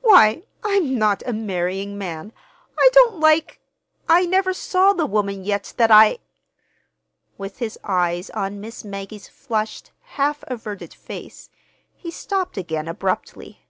Why, 0.00 0.44
I'm 0.62 0.96
not 0.96 1.22
a 1.26 1.34
marrying 1.34 1.98
man. 1.98 2.32
I 2.78 2.88
don't 2.94 3.20
like—I 3.20 4.24
never 4.24 4.54
saw 4.54 4.94
the 4.94 5.04
woman 5.04 5.44
yet 5.44 5.74
that 5.76 5.90
I—" 5.90 6.20
With 7.36 7.58
his 7.58 7.78
eyes 7.84 8.30
on 8.30 8.62
Miss 8.62 8.82
Maggie's 8.82 9.28
flushed, 9.28 9.90
half 10.16 10.42
averted 10.48 10.94
face, 10.94 11.50
he 11.94 12.10
stopped 12.10 12.56
again 12.56 12.88
abruptly. 12.88 13.60